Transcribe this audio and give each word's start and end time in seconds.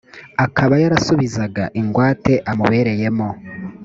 akaba 0.45 0.73
yarasubizaga 0.83 1.63
ingwate 1.79 2.33
umubereyemo 2.51 3.29